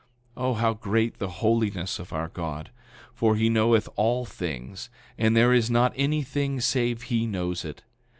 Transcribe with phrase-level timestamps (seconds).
[0.35, 2.71] 9:20 O how great the holiness of our God!
[3.13, 7.83] For he knoweth all things, and there is not anything save he knows it.